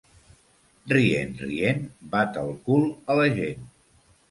[0.93, 3.71] Rient, rient, bat el cul a la gent.